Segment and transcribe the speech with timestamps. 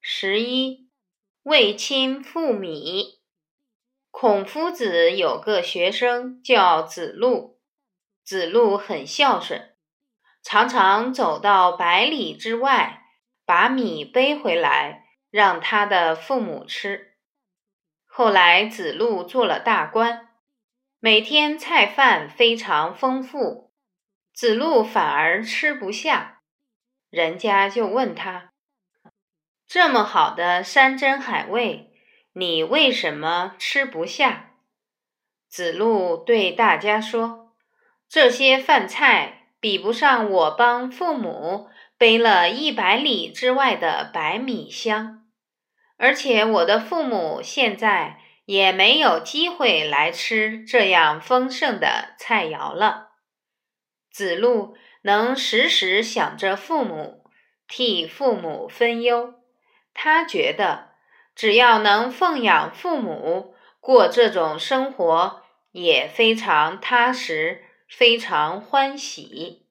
[0.00, 0.88] 十一，
[1.42, 3.18] 为亲复米。
[4.10, 7.60] 孔夫子有个学生叫子路，
[8.24, 9.74] 子路很孝顺，
[10.42, 13.02] 常常走到百里之外，
[13.44, 17.14] 把米背回来让他的父母吃。
[18.06, 20.28] 后来子路做了大官，
[21.00, 23.72] 每天菜饭非常丰富，
[24.32, 26.42] 子路反而吃不下，
[27.10, 28.47] 人家就问他。
[29.68, 31.92] 这么好的山珍海味，
[32.32, 34.54] 你为什么吃不下？
[35.46, 37.52] 子路对大家说
[38.08, 45.26] ：“这些饭菜比不上我帮父母背了一百里之外的白米香，
[45.98, 53.10] 而且我的父母现在也没有机会来吃这样丰盛的菜肴了。”
[54.10, 57.30] 子路能时时想着父母，
[57.68, 59.34] 替父母分忧。
[59.94, 60.90] 他觉得，
[61.34, 69.67] 只要能奉养父母，过这种生活也非常踏实，非常欢喜。